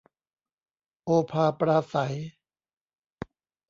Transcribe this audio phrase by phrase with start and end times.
[1.03, 2.15] โอภาปราศรัย